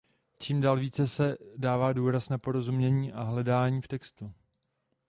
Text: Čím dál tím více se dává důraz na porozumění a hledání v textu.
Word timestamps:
Čím 0.39 0.61
dál 0.61 0.75
tím 0.75 0.81
více 0.81 1.07
se 1.07 1.37
dává 1.55 1.93
důraz 1.93 2.29
na 2.29 2.37
porozumění 2.37 3.13
a 3.13 3.23
hledání 3.23 3.81
v 3.81 3.87
textu. 3.87 4.33